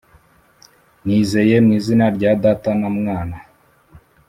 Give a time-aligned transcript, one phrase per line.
[1.05, 3.37] Nizeye mwizina ryadata namwana